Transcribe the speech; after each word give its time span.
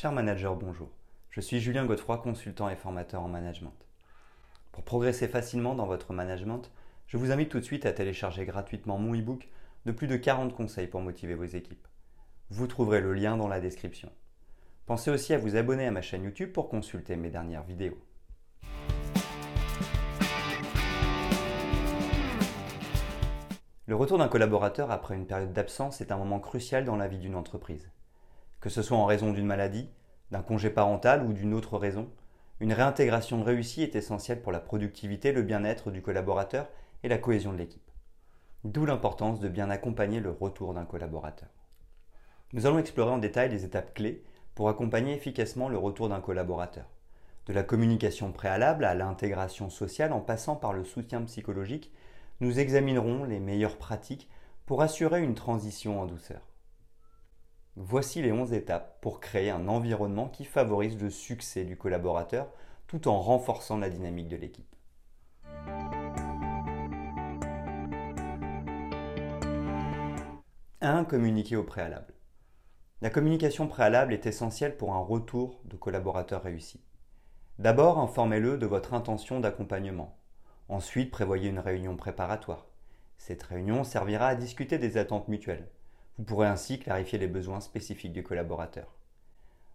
Cher 0.00 0.12
manager, 0.12 0.56
bonjour. 0.56 0.88
Je 1.28 1.42
suis 1.42 1.60
Julien 1.60 1.84
Godefroy, 1.84 2.16
consultant 2.22 2.70
et 2.70 2.74
formateur 2.74 3.20
en 3.20 3.28
management. 3.28 3.74
Pour 4.72 4.82
progresser 4.82 5.28
facilement 5.28 5.74
dans 5.74 5.84
votre 5.84 6.14
management, 6.14 6.70
je 7.06 7.18
vous 7.18 7.32
invite 7.32 7.50
tout 7.50 7.60
de 7.60 7.64
suite 7.66 7.84
à 7.84 7.92
télécharger 7.92 8.46
gratuitement 8.46 8.96
mon 8.96 9.14
e-book 9.14 9.50
de 9.84 9.92
plus 9.92 10.06
de 10.06 10.16
40 10.16 10.54
conseils 10.54 10.86
pour 10.86 11.02
motiver 11.02 11.34
vos 11.34 11.44
équipes. 11.44 11.86
Vous 12.48 12.66
trouverez 12.66 13.02
le 13.02 13.12
lien 13.12 13.36
dans 13.36 13.46
la 13.46 13.60
description. 13.60 14.10
Pensez 14.86 15.10
aussi 15.10 15.34
à 15.34 15.38
vous 15.38 15.56
abonner 15.56 15.86
à 15.86 15.90
ma 15.90 16.00
chaîne 16.00 16.24
YouTube 16.24 16.52
pour 16.52 16.70
consulter 16.70 17.16
mes 17.16 17.28
dernières 17.28 17.64
vidéos. 17.64 17.98
Le 23.86 23.96
retour 23.96 24.16
d'un 24.16 24.28
collaborateur 24.28 24.90
après 24.90 25.14
une 25.14 25.26
période 25.26 25.52
d'absence 25.52 26.00
est 26.00 26.10
un 26.10 26.16
moment 26.16 26.40
crucial 26.40 26.86
dans 26.86 26.96
la 26.96 27.06
vie 27.06 27.18
d'une 27.18 27.36
entreprise. 27.36 27.90
Que 28.60 28.68
ce 28.68 28.82
soit 28.82 28.98
en 28.98 29.06
raison 29.06 29.32
d'une 29.32 29.46
maladie, 29.46 29.88
d'un 30.30 30.42
congé 30.42 30.68
parental 30.68 31.24
ou 31.24 31.32
d'une 31.32 31.54
autre 31.54 31.78
raison, 31.78 32.10
une 32.60 32.74
réintégration 32.74 33.42
réussie 33.42 33.82
est 33.82 33.96
essentielle 33.96 34.42
pour 34.42 34.52
la 34.52 34.60
productivité, 34.60 35.32
le 35.32 35.42
bien-être 35.42 35.90
du 35.90 36.02
collaborateur 36.02 36.68
et 37.02 37.08
la 37.08 37.16
cohésion 37.16 37.52
de 37.52 37.56
l'équipe. 37.56 37.90
D'où 38.64 38.84
l'importance 38.84 39.40
de 39.40 39.48
bien 39.48 39.70
accompagner 39.70 40.20
le 40.20 40.30
retour 40.30 40.74
d'un 40.74 40.84
collaborateur. 40.84 41.48
Nous 42.52 42.66
allons 42.66 42.78
explorer 42.78 43.12
en 43.12 43.18
détail 43.18 43.48
les 43.48 43.64
étapes 43.64 43.94
clés 43.94 44.22
pour 44.54 44.68
accompagner 44.68 45.14
efficacement 45.14 45.70
le 45.70 45.78
retour 45.78 46.10
d'un 46.10 46.20
collaborateur. 46.20 46.84
De 47.46 47.54
la 47.54 47.62
communication 47.62 48.30
préalable 48.30 48.84
à 48.84 48.94
l'intégration 48.94 49.70
sociale 49.70 50.12
en 50.12 50.20
passant 50.20 50.56
par 50.56 50.74
le 50.74 50.84
soutien 50.84 51.22
psychologique, 51.22 51.90
nous 52.40 52.58
examinerons 52.58 53.24
les 53.24 53.40
meilleures 53.40 53.78
pratiques 53.78 54.28
pour 54.66 54.82
assurer 54.82 55.22
une 55.22 55.34
transition 55.34 56.02
en 56.02 56.04
douceur. 56.04 56.49
Voici 57.76 58.20
les 58.20 58.32
11 58.32 58.52
étapes 58.52 59.00
pour 59.00 59.20
créer 59.20 59.50
un 59.50 59.68
environnement 59.68 60.28
qui 60.28 60.44
favorise 60.44 61.00
le 61.00 61.08
succès 61.08 61.64
du 61.64 61.76
collaborateur 61.76 62.52
tout 62.88 63.06
en 63.06 63.20
renforçant 63.20 63.78
la 63.78 63.88
dynamique 63.88 64.28
de 64.28 64.36
l'équipe. 64.36 64.74
1. 70.80 71.04
Communiquer 71.04 71.54
au 71.54 71.62
préalable. 71.62 72.12
La 73.02 73.10
communication 73.10 73.68
préalable 73.68 74.14
est 74.14 74.26
essentielle 74.26 74.76
pour 74.76 74.94
un 74.94 75.00
retour 75.00 75.60
de 75.64 75.76
collaborateur 75.76 76.42
réussi. 76.42 76.82
D'abord, 77.60 77.98
informez-le 77.98 78.58
de 78.58 78.66
votre 78.66 78.94
intention 78.94 79.38
d'accompagnement. 79.38 80.18
Ensuite, 80.68 81.12
prévoyez 81.12 81.50
une 81.50 81.60
réunion 81.60 81.96
préparatoire. 81.96 82.66
Cette 83.16 83.44
réunion 83.44 83.84
servira 83.84 84.26
à 84.26 84.34
discuter 84.34 84.78
des 84.78 84.96
attentes 84.96 85.28
mutuelles. 85.28 85.68
Vous 86.20 86.26
pourrez 86.26 86.48
ainsi 86.48 86.78
clarifier 86.78 87.18
les 87.18 87.28
besoins 87.28 87.60
spécifiques 87.60 88.12
du 88.12 88.22
collaborateur. 88.22 88.94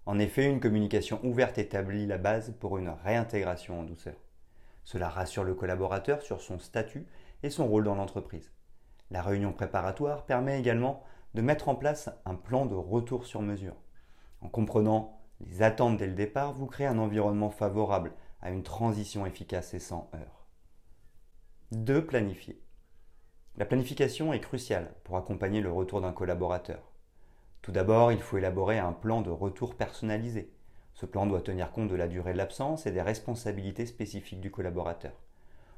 En 0.06 0.20
effet, 0.20 0.46
une 0.46 0.60
communication 0.60 1.20
ouverte 1.24 1.58
établit 1.58 2.06
la 2.06 2.20
base 2.20 2.54
pour 2.60 2.78
une 2.78 2.90
réintégration 2.90 3.80
en 3.80 3.84
douceur. 3.84 4.14
Cela 4.84 5.10
rassure 5.10 5.44
le 5.44 5.56
collaborateur 5.56 6.22
sur 6.22 6.42
son 6.42 6.60
statut 6.60 7.08
et 7.42 7.50
son 7.50 7.68
rôle 7.68 7.86
dans 7.86 7.96
l'entreprise. 7.96 8.52
La 9.10 9.24
réunion 9.24 9.54
préparatoire 9.54 10.28
permet 10.28 10.60
également 10.60 11.02
de 11.34 11.42
mettre 11.42 11.68
en 11.68 11.74
place 11.74 12.12
un 12.26 12.36
plan 12.36 12.68
de 12.68 12.76
retour 12.76 13.26
sur 13.26 13.42
mesure. 13.42 13.78
En 14.42 14.48
comprenant 14.48 15.20
les 15.40 15.64
attentes 15.64 15.98
dès 15.98 16.06
le 16.06 16.14
départ, 16.14 16.54
vous 16.54 16.68
créez 16.68 16.86
un 16.86 17.00
environnement 17.00 17.50
favorable 17.50 18.14
à 18.44 18.52
une 18.52 18.62
transition 18.62 19.26
efficace 19.26 19.74
et 19.74 19.80
sans 19.80 20.12
heurts. 20.14 20.46
2. 21.72 22.06
Planifier. 22.06 22.62
La 23.58 23.64
planification 23.64 24.34
est 24.34 24.42
cruciale 24.42 24.92
pour 25.06 25.16
accompagner 25.16 25.62
le 25.62 25.72
retour 25.72 26.02
d'un 26.02 26.12
collaborateur. 26.12 26.92
Tout 27.62 27.72
d'abord, 27.72 28.12
il 28.12 28.20
faut 28.20 28.38
élaborer 28.38 28.80
un 28.80 28.92
plan 28.92 29.22
de 29.22 29.30
retour 29.30 29.76
personnalisé. 29.76 30.52
Ce 30.94 31.06
plan 31.06 31.26
doit 31.26 31.40
tenir 31.40 31.72
compte 31.72 31.88
de 31.88 31.96
la 31.96 32.10
durée 32.10 32.34
de 32.34 32.38
l'absence 32.38 32.86
et 32.86 32.92
des 32.92 33.02
responsabilités 33.02 33.86
spécifiques 33.86 34.42
du 34.42 34.52
collaborateur. 34.52 35.14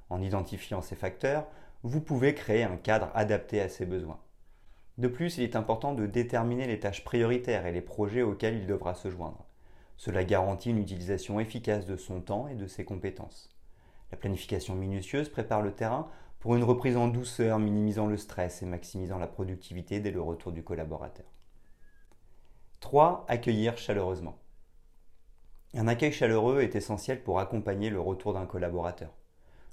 En 0.10 0.24
identifiant 0.24 0.82
ces 0.82 0.96
facteurs, 0.96 1.46
vous 1.84 2.02
pouvez 2.02 2.34
créer 2.34 2.64
un 2.64 2.78
cadre 2.78 3.12
adapté 3.14 3.62
à 3.62 3.70
ses 3.70 3.86
besoins. 3.86 4.20
De 4.98 5.08
plus, 5.08 5.38
il 5.38 5.44
est 5.44 5.56
important 5.56 5.94
de 5.94 6.08
déterminer 6.08 6.66
les 6.66 6.80
tâches 6.80 7.04
prioritaires 7.04 7.68
et 7.68 7.72
les 7.72 7.82
projets 7.82 8.24
auxquels 8.24 8.58
il 8.58 8.66
devra 8.66 8.96
se 8.96 9.12
joindre. 9.12 9.46
Cela 9.98 10.24
garantit 10.24 10.72
une 10.72 10.80
utilisation 10.80 11.40
efficace 11.40 11.86
de 11.86 11.96
son 11.96 12.22
temps 12.22 12.48
et 12.48 12.56
de 12.56 12.66
ses 12.66 12.86
compétences. 12.86 13.50
La 14.12 14.18
planification 14.18 14.74
minutieuse 14.74 15.30
prépare 15.30 15.62
le 15.62 15.74
terrain 15.74 16.10
pour 16.40 16.56
une 16.56 16.64
reprise 16.64 16.98
en 16.98 17.08
douceur, 17.08 17.60
minimisant 17.60 18.08
le 18.08 18.18
stress 18.18 18.62
et 18.62 18.66
maximisant 18.66 19.18
la 19.18 19.28
productivité 19.28 20.00
dès 20.00 20.12
le 20.12 20.22
retour 20.22 20.52
du 20.52 20.64
collaborateur. 20.64 21.26
3. 22.80 23.26
Accueillir 23.28 23.78
chaleureusement. 23.78 24.38
Un 25.74 25.88
accueil 25.88 26.12
chaleureux 26.12 26.62
est 26.62 26.76
essentiel 26.76 27.24
pour 27.24 27.40
accompagner 27.40 27.90
le 27.90 28.00
retour 28.00 28.34
d'un 28.34 28.46
collaborateur. 28.46 29.12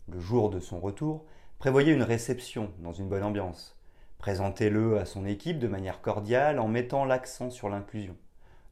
Le 0.09 0.19
jour 0.19 0.51
de 0.51 0.59
son 0.59 0.81
retour, 0.81 1.25
prévoyez 1.59 1.93
une 1.93 2.03
réception 2.03 2.73
dans 2.79 2.93
une 2.93 3.09
bonne 3.09 3.23
ambiance. 3.23 3.79
Présentez-le 4.19 4.99
à 4.99 5.05
son 5.05 5.27
équipe 5.27 5.59
de 5.59 5.69
manière 5.69 6.01
cordiale 6.01 6.59
en 6.59 6.69
mettant 6.69 7.05
l'accent 7.05 7.51
sur 7.51 7.69
l'inclusion. 7.69 8.17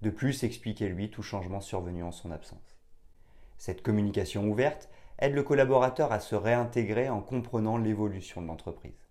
De 0.01 0.11
plus, 0.11 0.45
expliquez-lui 0.45 1.11
tout 1.11 1.23
changement 1.23 1.61
survenu 1.61 2.03
en 2.03 2.11
son 2.11 2.31
absence. 2.31 2.81
Cette 3.59 3.83
communication 3.83 4.49
ouverte 4.49 4.89
aide 5.23 5.37
le 5.37 5.45
collaborateur 5.45 6.11
à 6.11 6.19
se 6.19 6.35
réintégrer 6.35 7.09
en 7.09 7.21
comprenant 7.21 7.77
l'évolution 7.77 8.43
de 8.43 8.49
l'entreprise. 8.49 9.09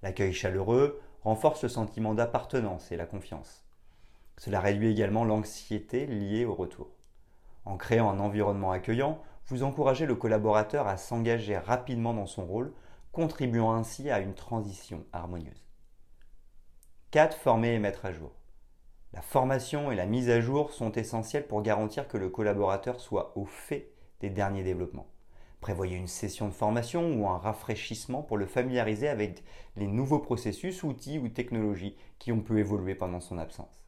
L'accueil 0.00 0.32
chaleureux 0.32 1.00
renforce 1.22 1.64
le 1.64 1.68
sentiment 1.68 2.14
d'appartenance 2.14 2.92
et 2.92 2.96
la 2.96 3.04
confiance. 3.04 3.66
Cela 4.38 4.60
réduit 4.60 4.92
également 4.92 5.24
l'anxiété 5.24 6.06
liée 6.06 6.44
au 6.44 6.54
retour. 6.54 6.86
En 7.64 7.76
créant 7.76 8.10
un 8.10 8.20
environnement 8.20 8.70
accueillant, 8.70 9.20
vous 9.48 9.64
encouragez 9.64 10.06
le 10.06 10.14
collaborateur 10.14 10.86
à 10.86 10.96
s'engager 10.96 11.58
rapidement 11.58 12.14
dans 12.14 12.26
son 12.26 12.46
rôle, 12.46 12.72
contribuant 13.10 13.72
ainsi 13.72 14.08
à 14.08 14.20
une 14.20 14.34
transition 14.34 15.04
harmonieuse. 15.12 15.66
4. 17.10 17.36
Former 17.36 17.74
et 17.74 17.80
mettre 17.80 18.04
à 18.04 18.12
jour. 18.12 18.30
La 19.12 19.20
formation 19.20 19.90
et 19.90 19.96
la 19.96 20.06
mise 20.06 20.30
à 20.30 20.40
jour 20.40 20.70
sont 20.70 20.92
essentielles 20.92 21.48
pour 21.48 21.62
garantir 21.62 22.06
que 22.06 22.18
le 22.18 22.28
collaborateur 22.28 23.00
soit 23.00 23.36
au 23.36 23.46
fait 23.46 23.90
des 24.20 24.30
derniers 24.30 24.62
développements. 24.62 25.08
Prévoyez 25.60 25.96
une 25.96 26.08
session 26.08 26.48
de 26.48 26.54
formation 26.54 27.14
ou 27.14 27.28
un 27.28 27.36
rafraîchissement 27.36 28.22
pour 28.22 28.38
le 28.38 28.46
familiariser 28.46 29.08
avec 29.08 29.44
les 29.76 29.86
nouveaux 29.86 30.18
processus, 30.18 30.82
outils 30.82 31.18
ou 31.18 31.28
technologies 31.28 31.96
qui 32.18 32.32
ont 32.32 32.40
pu 32.40 32.58
évoluer 32.58 32.94
pendant 32.94 33.20
son 33.20 33.36
absence. 33.36 33.84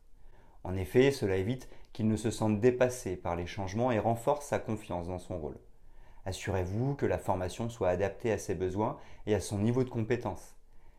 En 0.65 0.77
effet, 0.77 1.11
cela 1.11 1.37
évite 1.37 1.69
qu'il 1.93 2.09
ne 2.09 2.17
se 2.17 2.31
sente 2.31 2.61
dépassé 2.61 3.17
par 3.17 3.37
les 3.37 3.47
changements 3.47 3.91
et 3.91 3.99
renforce 3.99 4.47
sa 4.47 4.59
confiance 4.59 5.09
dans 5.09 5.19
son 5.19 5.39
rôle. 5.39 5.59
Assurez-vous 6.25 6.95
que 6.95 7.07
la 7.07 7.19
formation 7.19 7.69
soit 7.69 7.89
adaptée 7.89 8.33
à 8.33 8.39
ses 8.39 8.55
besoins 8.55 8.99
et 9.27 9.35
à 9.35 9.41
son 9.41 9.59
niveau 9.59 9.83
de 9.83 9.91
compétence. 9.91 10.57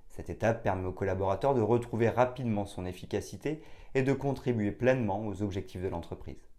Cette 0.10 0.30
étape 0.30 0.64
permet 0.64 0.88
au 0.88 0.92
collaborateur 0.92 1.56
de 1.56 1.62
retrouver 1.62 2.10
rapidement 2.10 2.66
son 2.66 2.86
efficacité 2.86 3.62
et 3.96 4.04
de 4.04 4.14
contribuer 4.14 4.72
pleinement 4.72 5.26
aux 5.26 5.42
objectifs 5.42 5.82
de 5.82 5.88
l'entreprise. 5.88 6.50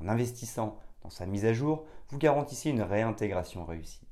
En 0.00 0.08
investissant 0.08 0.78
dans 1.02 1.10
sa 1.10 1.26
mise 1.26 1.44
à 1.44 1.52
jour, 1.52 1.84
vous 2.08 2.18
garantissez 2.18 2.70
une 2.70 2.82
réintégration 2.82 3.64
réussie. 3.64 4.06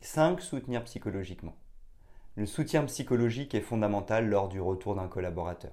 5. 0.00 0.40
Soutenir 0.40 0.84
psychologiquement. 0.84 1.56
Le 2.34 2.46
soutien 2.46 2.84
psychologique 2.84 3.54
est 3.54 3.60
fondamental 3.60 4.28
lors 4.28 4.48
du 4.48 4.60
retour 4.60 4.94
d'un 4.94 5.08
collaborateur. 5.08 5.72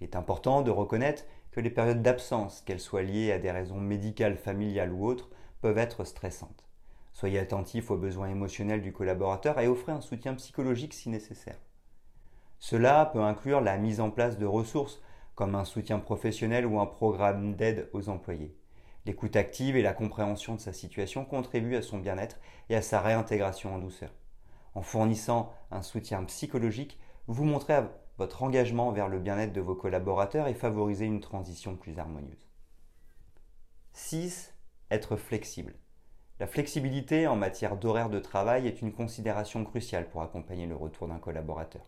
Il 0.00 0.04
est 0.04 0.16
important 0.16 0.62
de 0.62 0.70
reconnaître 0.70 1.24
que 1.50 1.60
les 1.60 1.70
périodes 1.70 2.02
d'absence, 2.02 2.62
qu'elles 2.62 2.80
soient 2.80 3.02
liées 3.02 3.32
à 3.32 3.38
des 3.38 3.50
raisons 3.50 3.80
médicales, 3.80 4.36
familiales 4.36 4.92
ou 4.92 5.04
autres, 5.04 5.30
peuvent 5.60 5.78
être 5.78 6.04
stressantes. 6.04 6.64
Soyez 7.12 7.38
attentif 7.38 7.90
aux 7.90 7.96
besoins 7.96 8.28
émotionnels 8.28 8.82
du 8.82 8.92
collaborateur 8.92 9.58
et 9.58 9.66
offrez 9.66 9.92
un 9.92 10.00
soutien 10.00 10.34
psychologique 10.34 10.94
si 10.94 11.08
nécessaire. 11.08 11.58
Cela 12.60 13.06
peut 13.06 13.22
inclure 13.22 13.60
la 13.60 13.76
mise 13.76 14.00
en 14.00 14.10
place 14.10 14.38
de 14.38 14.46
ressources 14.46 15.02
comme 15.34 15.54
un 15.54 15.64
soutien 15.64 15.98
professionnel 15.98 16.66
ou 16.66 16.78
un 16.78 16.86
programme 16.86 17.56
d'aide 17.56 17.90
aux 17.92 18.08
employés. 18.08 18.54
L'écoute 19.10 19.34
active 19.34 19.76
et 19.76 19.82
la 19.82 19.92
compréhension 19.92 20.54
de 20.54 20.60
sa 20.60 20.72
situation 20.72 21.24
contribuent 21.24 21.74
à 21.74 21.82
son 21.82 21.98
bien-être 21.98 22.38
et 22.68 22.76
à 22.76 22.80
sa 22.80 23.00
réintégration 23.00 23.74
en 23.74 23.80
douceur. 23.80 24.14
En 24.76 24.82
fournissant 24.82 25.52
un 25.72 25.82
soutien 25.82 26.22
psychologique, 26.22 26.96
vous 27.26 27.42
montrez 27.42 27.80
votre 28.18 28.44
engagement 28.44 28.92
vers 28.92 29.08
le 29.08 29.18
bien-être 29.18 29.52
de 29.52 29.60
vos 29.60 29.74
collaborateurs 29.74 30.46
et 30.46 30.54
favorisez 30.54 31.06
une 31.06 31.18
transition 31.18 31.74
plus 31.74 31.98
harmonieuse. 31.98 32.48
6. 33.94 34.54
Être 34.92 35.16
flexible. 35.16 35.74
La 36.38 36.46
flexibilité 36.46 37.26
en 37.26 37.34
matière 37.34 37.76
d'horaire 37.76 38.10
de 38.10 38.20
travail 38.20 38.68
est 38.68 38.80
une 38.80 38.92
considération 38.92 39.64
cruciale 39.64 40.08
pour 40.08 40.22
accompagner 40.22 40.68
le 40.68 40.76
retour 40.76 41.08
d'un 41.08 41.18
collaborateur. 41.18 41.82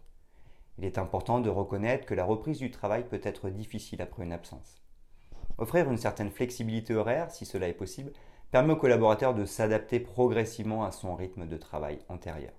Il 0.76 0.84
est 0.84 0.98
important 0.98 1.38
de 1.38 1.50
reconnaître 1.50 2.04
que 2.04 2.14
la 2.14 2.24
reprise 2.24 2.58
du 2.58 2.72
travail 2.72 3.06
peut 3.06 3.20
être 3.22 3.48
difficile 3.48 4.02
après 4.02 4.24
une 4.24 4.32
absence. 4.32 4.82
Offrir 5.58 5.90
une 5.90 5.99
certaine 5.99 6.31
flexibilité 6.31 6.94
horaire, 6.94 7.31
si 7.31 7.44
cela 7.44 7.69
est 7.69 7.72
possible, 7.72 8.12
permet 8.50 8.72
au 8.72 8.76
collaborateur 8.76 9.34
de 9.34 9.44
s'adapter 9.44 10.00
progressivement 10.00 10.84
à 10.84 10.93
son 10.93 11.14
rythme 11.14 11.46
de 11.46 11.56
travail 11.56 11.99
antérieur. 12.08 12.52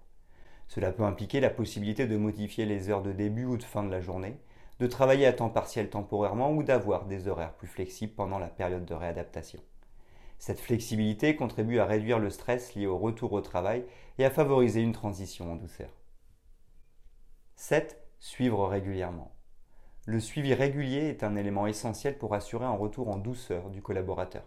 Cela 0.68 0.92
peut 0.92 1.04
impliquer 1.04 1.40
la 1.40 1.50
possibilité 1.50 2.08
de 2.08 2.18
modifier 2.18 2.66
les 2.66 2.90
heures 2.90 3.04
de 3.04 3.12
début 3.12 3.46
ou 3.46 3.58
de 3.58 3.64
fin 3.64 3.84
de 3.84 3.92
la 3.92 4.02
journée, 4.02 4.38
de 4.80 4.88
travailler 4.88 5.28
à 5.28 5.34
temps 5.34 5.50
partiel 5.50 5.90
temporairement 5.90 6.52
ou 6.52 6.64
d'avoir 6.64 7.06
des 7.06 7.28
horaires 7.28 7.54
plus 7.54 7.68
flexibles 7.68 8.14
pendant 8.14 8.40
la 8.40 8.48
période 8.48 8.86
de 8.86 8.94
réadaptation. 8.94 9.60
Cette 10.40 10.60
flexibilité 10.60 11.36
contribue 11.36 11.80
à 11.80 11.86
réduire 11.86 12.20
le 12.20 12.30
stress 12.30 12.76
lié 12.76 12.88
au 12.88 12.98
retour 12.98 13.32
au 13.34 13.42
travail 13.42 13.86
et 14.18 14.26
à 14.26 14.32
favoriser 14.32 14.82
une 14.82 14.92
transition 14.92 15.52
en 15.52 15.56
douceur. 15.56 15.90
7. 17.56 17.98
Suivre 18.20 18.68
régulièrement. 18.68 19.33
Le 20.06 20.20
suivi 20.20 20.54
régulier 20.54 21.08
est 21.08 21.24
un 21.24 21.38
élément 21.38 21.66
essentiel 21.66 22.18
pour 22.18 22.34
assurer 22.34 22.66
un 22.66 22.76
retour 22.76 23.08
en 23.08 23.16
douceur 23.16 23.70
du 23.70 23.82
collaborateur. 23.82 24.44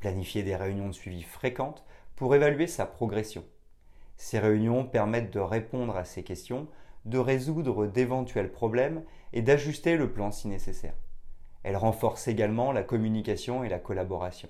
Planifier 0.00 0.42
des 0.42 0.56
réunions 0.56 0.88
de 0.88 0.94
suivi 0.94 1.22
fréquentes 1.22 1.84
pour 2.16 2.34
évaluer 2.34 2.66
sa 2.66 2.86
progression. 2.86 3.44
Ces 4.16 4.38
réunions 4.38 4.86
permettent 4.86 5.30
de 5.30 5.40
répondre 5.40 5.94
à 5.94 6.04
ces 6.04 6.22
questions, 6.22 6.68
de 7.04 7.18
résoudre 7.18 7.86
d'éventuels 7.86 8.50
problèmes 8.50 9.04
et 9.34 9.42
d'ajuster 9.42 9.98
le 9.98 10.10
plan 10.10 10.30
si 10.30 10.48
nécessaire. 10.48 10.94
Elles 11.64 11.76
renforcent 11.76 12.28
également 12.28 12.72
la 12.72 12.82
communication 12.82 13.64
et 13.64 13.68
la 13.68 13.78
collaboration. 13.78 14.48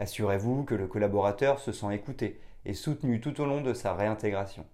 Assurez-vous 0.00 0.64
que 0.64 0.74
le 0.74 0.88
collaborateur 0.88 1.60
se 1.60 1.70
sent 1.70 1.94
écouté 1.94 2.40
et 2.64 2.74
soutenu 2.74 3.20
tout 3.20 3.40
au 3.40 3.46
long 3.46 3.60
de 3.60 3.74
sa 3.74 3.94
réintégration. 3.94 4.66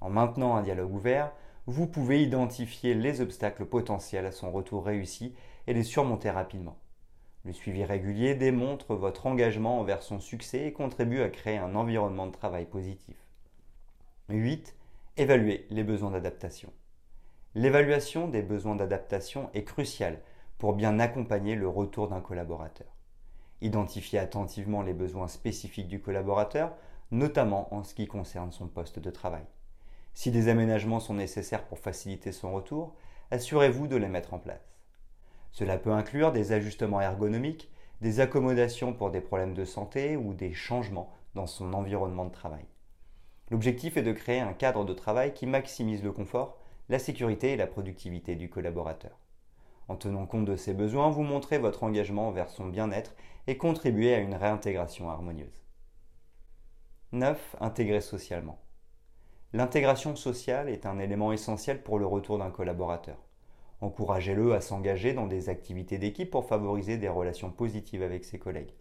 En 0.00 0.08
maintenant 0.08 0.56
un 0.56 0.62
dialogue 0.62 0.94
ouvert, 0.94 1.30
vous 1.66 1.86
pouvez 1.86 2.22
identifier 2.22 2.94
les 2.94 3.20
obstacles 3.20 3.66
potentiels 3.66 4.26
à 4.26 4.32
son 4.32 4.50
retour 4.50 4.84
réussi 4.84 5.34
et 5.68 5.74
les 5.74 5.84
surmonter 5.84 6.28
rapidement. 6.30 6.78
Le 7.44 7.52
suivi 7.52 7.84
régulier 7.84 8.34
démontre 8.34 8.94
votre 8.94 9.26
engagement 9.26 9.78
envers 9.78 10.02
son 10.02 10.18
succès 10.18 10.66
et 10.66 10.72
contribue 10.72 11.22
à 11.22 11.28
créer 11.28 11.58
un 11.58 11.76
environnement 11.76 12.26
de 12.26 12.32
travail 12.32 12.66
positif. 12.66 13.16
8. 14.28 14.74
Évaluer 15.16 15.66
les 15.70 15.84
besoins 15.84 16.10
d'adaptation. 16.10 16.72
L'évaluation 17.54 18.28
des 18.28 18.42
besoins 18.42 18.76
d'adaptation 18.76 19.50
est 19.54 19.64
cruciale 19.64 20.20
pour 20.58 20.72
bien 20.72 20.98
accompagner 20.98 21.54
le 21.54 21.68
retour 21.68 22.08
d'un 22.08 22.20
collaborateur. 22.20 22.88
Identifiez 23.60 24.18
attentivement 24.18 24.82
les 24.82 24.94
besoins 24.94 25.28
spécifiques 25.28 25.88
du 25.88 26.00
collaborateur, 26.00 26.74
notamment 27.12 27.72
en 27.72 27.84
ce 27.84 27.94
qui 27.94 28.08
concerne 28.08 28.50
son 28.50 28.66
poste 28.66 28.98
de 28.98 29.10
travail. 29.10 29.44
Si 30.14 30.30
des 30.30 30.48
aménagements 30.48 31.00
sont 31.00 31.14
nécessaires 31.14 31.64
pour 31.64 31.78
faciliter 31.78 32.32
son 32.32 32.52
retour, 32.52 32.94
assurez-vous 33.30 33.86
de 33.86 33.96
les 33.96 34.08
mettre 34.08 34.34
en 34.34 34.38
place. 34.38 34.76
Cela 35.50 35.78
peut 35.78 35.92
inclure 35.92 36.32
des 36.32 36.52
ajustements 36.52 37.00
ergonomiques, 37.00 37.70
des 38.00 38.20
accommodations 38.20 38.92
pour 38.92 39.10
des 39.10 39.20
problèmes 39.20 39.54
de 39.54 39.64
santé 39.64 40.16
ou 40.16 40.34
des 40.34 40.52
changements 40.52 41.12
dans 41.34 41.46
son 41.46 41.72
environnement 41.72 42.24
de 42.24 42.32
travail. 42.32 42.64
L'objectif 43.50 43.96
est 43.96 44.02
de 44.02 44.12
créer 44.12 44.40
un 44.40 44.54
cadre 44.54 44.84
de 44.84 44.94
travail 44.94 45.34
qui 45.34 45.46
maximise 45.46 46.02
le 46.02 46.12
confort, 46.12 46.58
la 46.88 46.98
sécurité 46.98 47.52
et 47.52 47.56
la 47.56 47.66
productivité 47.66 48.34
du 48.34 48.48
collaborateur. 48.48 49.18
En 49.88 49.96
tenant 49.96 50.26
compte 50.26 50.46
de 50.46 50.56
ses 50.56 50.74
besoins, 50.74 51.10
vous 51.10 51.22
montrez 51.22 51.58
votre 51.58 51.84
engagement 51.84 52.30
vers 52.30 52.50
son 52.50 52.66
bien-être 52.66 53.14
et 53.46 53.56
contribuez 53.56 54.14
à 54.14 54.18
une 54.18 54.34
réintégration 54.34 55.10
harmonieuse. 55.10 55.62
9. 57.12 57.56
Intégrer 57.60 58.00
socialement. 58.00 58.58
L'intégration 59.54 60.16
sociale 60.16 60.70
est 60.70 60.86
un 60.86 60.98
élément 60.98 61.30
essentiel 61.30 61.82
pour 61.82 61.98
le 61.98 62.06
retour 62.06 62.38
d'un 62.38 62.50
collaborateur. 62.50 63.18
Encouragez-le 63.82 64.54
à 64.54 64.62
s'engager 64.62 65.12
dans 65.12 65.26
des 65.26 65.50
activités 65.50 65.98
d'équipe 65.98 66.30
pour 66.30 66.46
favoriser 66.46 66.96
des 66.96 67.10
relations 67.10 67.50
positives 67.50 68.02
avec 68.02 68.24
ses 68.24 68.38
collègues. 68.38 68.72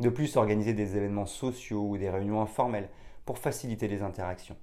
De 0.00 0.10
plus, 0.10 0.36
organisez 0.36 0.74
des 0.74 0.98
événements 0.98 1.24
sociaux 1.24 1.86
ou 1.88 1.96
des 1.96 2.10
réunions 2.10 2.42
informelles 2.42 2.90
pour 3.24 3.38
faciliter 3.38 3.88
les 3.88 4.02
interactions. 4.02 4.58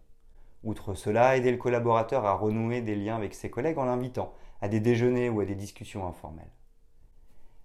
Outre 0.63 0.93
cela, 0.93 1.35
aidez 1.35 1.49
le 1.49 1.57
collaborateur 1.57 2.23
à 2.25 2.35
renouer 2.35 2.81
des 2.81 2.95
liens 2.95 3.15
avec 3.15 3.33
ses 3.33 3.49
collègues 3.49 3.79
en 3.79 3.85
l'invitant 3.85 4.35
à 4.61 4.67
des 4.67 4.79
déjeuners 4.79 5.29
ou 5.29 5.39
à 5.39 5.45
des 5.45 5.55
discussions 5.55 6.05
informelles. 6.05 6.51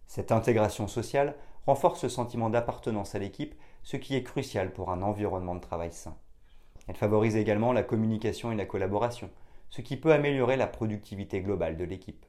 Cette 0.07 0.33
intégration 0.33 0.89
sociale 0.89 1.35
renforce 1.67 2.05
le 2.05 2.09
sentiment 2.09 2.49
d'appartenance 2.49 3.15
à 3.15 3.19
l'équipe, 3.19 3.55
ce 3.83 3.99
qui 3.99 4.17
est 4.17 4.23
crucial 4.23 4.73
pour 4.73 4.91
un 4.91 5.03
environnement 5.03 5.57
de 5.57 5.61
travail 5.61 5.93
sain. 5.93 6.17
Elle 6.87 6.97
favorise 6.97 7.37
également 7.37 7.73
la 7.73 7.83
communication 7.83 8.53
et 8.53 8.57
la 8.57 8.67
collaboration, 8.67 9.31
ce 9.71 9.81
qui 9.81 9.97
peut 9.97 10.13
améliorer 10.13 10.57
la 10.57 10.67
productivité 10.67 11.41
globale 11.41 11.77
de 11.77 11.85
l'équipe. 11.85 12.25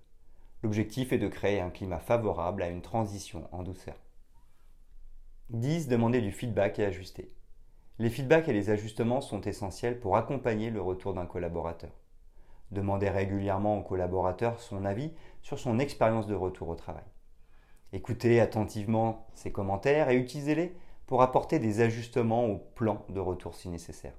L'objectif 0.64 1.14
est 1.14 1.20
de 1.20 1.28
créer 1.28 1.62
un 1.62 1.70
climat 1.70 2.00
favorable 2.00 2.64
à 2.64 2.70
une 2.70 2.82
transition 2.82 3.48
en 3.52 3.62
douceur. 3.64 3.96
10. 5.52 5.88
Demander 5.88 6.22
du 6.22 6.32
feedback 6.32 6.80
et 6.80 6.86
ajuster. 6.86 7.32
Les 8.00 8.10
feedbacks 8.10 8.50
et 8.50 8.54
les 8.54 8.70
ajustements 8.70 9.22
sont 9.22 9.42
essentiels 9.42 10.00
pour 10.00 10.18
accompagner 10.18 10.70
le 10.70 10.82
retour 10.82 11.14
d'un 11.14 11.26
collaborateur. 11.26 11.92
Demandez 12.72 13.10
régulièrement 13.10 13.78
au 13.78 13.82
collaborateur 13.84 14.60
son 14.60 14.84
avis 14.84 15.14
sur 15.42 15.58
son 15.58 15.80
expérience 15.80 16.28
de 16.28 16.36
retour 16.36 16.68
au 16.70 16.76
travail. 16.76 17.06
Écoutez 17.94 18.42
attentivement 18.42 19.28
ses 19.34 19.52
commentaires 19.52 20.10
et 20.10 20.18
utilisez-les 20.18 20.76
pour 21.06 21.22
apporter 21.22 21.60
des 21.60 21.80
ajustements 21.80 22.46
au 22.46 22.58
plan 22.58 23.06
de 23.10 23.20
retour 23.20 23.56
si 23.56 23.70
nécessaire. 23.70 24.14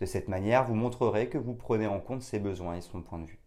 De 0.00 0.06
cette 0.06 0.28
manière, 0.28 0.64
vous 0.64 0.74
montrerez 0.74 1.28
que 1.28 1.38
vous 1.38 1.54
prenez 1.54 1.86
en 1.86 2.00
compte 2.00 2.22
ses 2.22 2.38
besoins 2.38 2.76
et 2.76 2.80
son 2.80 3.02
point 3.02 3.18
de 3.18 3.26
vue. 3.26 3.38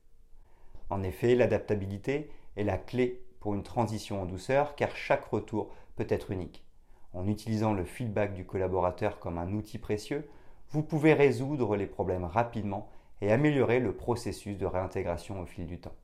En 0.89 1.03
effet, 1.03 1.35
l'adaptabilité 1.35 2.31
est 2.55 2.63
la 2.63 2.77
clé 2.77 3.21
pour 3.39 3.53
une 3.53 3.63
transition 3.63 4.21
en 4.21 4.25
douceur 4.25 4.75
car 4.75 4.95
chaque 4.95 5.25
retour 5.25 5.71
peut 5.95 6.07
être 6.09 6.31
unique. 6.31 6.65
En 7.13 7.27
utilisant 7.27 7.73
le 7.73 7.85
feedback 7.85 8.33
du 8.33 8.45
collaborateur 8.45 9.19
comme 9.19 9.37
un 9.37 9.53
outil 9.53 9.77
précieux, 9.77 10.27
vous 10.71 10.83
pouvez 10.83 11.13
résoudre 11.13 11.75
les 11.75 11.87
problèmes 11.87 12.25
rapidement 12.25 12.89
et 13.21 13.31
améliorer 13.31 13.79
le 13.79 13.93
processus 13.93 14.57
de 14.57 14.65
réintégration 14.65 15.41
au 15.41 15.45
fil 15.45 15.67
du 15.67 15.79
temps. 15.79 15.95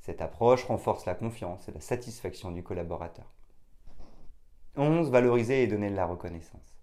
Cette 0.00 0.22
approche 0.22 0.64
renforce 0.64 1.06
la 1.06 1.14
confiance 1.14 1.68
et 1.68 1.72
la 1.72 1.80
satisfaction 1.80 2.50
du 2.50 2.62
collaborateur. 2.62 3.26
11. 4.76 5.10
Valoriser 5.10 5.62
et 5.62 5.66
donner 5.66 5.90
de 5.90 5.96
la 5.96 6.06
reconnaissance. 6.06 6.76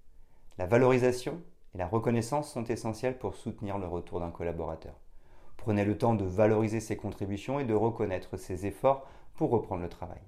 La 0.58 0.66
valorisation 0.66 1.42
et 1.74 1.78
la 1.78 1.88
reconnaissance 1.88 2.52
sont 2.52 2.66
essentielles 2.66 3.18
pour 3.18 3.36
soutenir 3.36 3.78
le 3.78 3.88
retour 3.88 4.20
d'un 4.20 4.32
collaborateur. 4.32 4.96
Prenez 5.58 5.86
le 5.86 5.98
temps 5.98 6.16
de 6.16 6.26
valoriser 6.26 6.80
ses 6.80 6.98
contributions 6.98 7.60
et 7.60 7.66
de 7.66 7.74
reconnaître 7.74 8.38
ses 8.38 8.66
efforts 8.66 9.06
pour 9.36 9.50
reprendre 9.50 9.82
le 9.82 9.90
travail. 9.90 10.22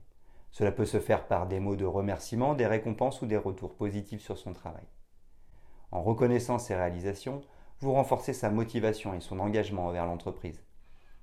Cela 0.51 0.71
peut 0.71 0.85
se 0.85 0.99
faire 0.99 1.27
par 1.27 1.47
des 1.47 1.59
mots 1.59 1.75
de 1.75 1.85
remerciement, 1.85 2.55
des 2.55 2.67
récompenses 2.67 3.21
ou 3.21 3.25
des 3.25 3.37
retours 3.37 3.75
positifs 3.75 4.21
sur 4.21 4.37
son 4.37 4.53
travail. 4.53 4.85
En 5.91 6.01
reconnaissant 6.01 6.59
ses 6.59 6.75
réalisations, 6.75 7.41
vous 7.79 7.93
renforcez 7.93 8.33
sa 8.33 8.49
motivation 8.49 9.13
et 9.13 9.21
son 9.21 9.39
engagement 9.39 9.87
envers 9.87 10.05
l'entreprise. 10.05 10.61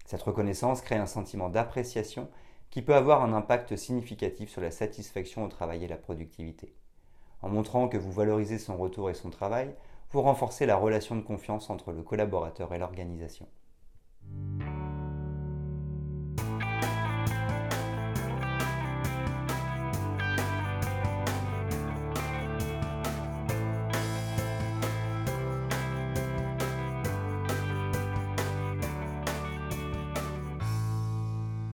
Cette 0.07 0.23
reconnaissance 0.23 0.81
crée 0.81 0.97
un 0.97 1.07
sentiment 1.07 1.49
d'appréciation 1.49 2.29
qui 2.71 2.83
peut 2.83 2.95
avoir 2.95 3.23
un 3.23 3.33
impact 3.33 3.77
significatif 3.77 4.51
sur 4.51 4.61
la 4.61 4.71
satisfaction 4.71 5.45
au 5.45 5.49
travail 5.49 5.85
et 5.85 5.89
la 5.89 5.97
productivité. 5.97 6.75
En 7.43 7.49
montrant 7.49 7.89
que 7.89 7.99
vous 7.99 8.13
valorisez 8.13 8.59
son 8.59 8.77
retour 8.77 9.11
et 9.11 9.15
son 9.15 9.31
travail, 9.31 9.75
pour 10.09 10.25
renforcer 10.25 10.67
la 10.67 10.77
relation 10.77 11.17
de 11.17 11.23
confiance 11.23 11.69
entre 11.71 11.93
le 11.93 12.03
collaborateur 12.03 12.73
et 12.73 12.79
l'organisation. 12.79 13.47